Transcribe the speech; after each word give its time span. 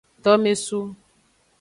Tomesu. 0.23 0.79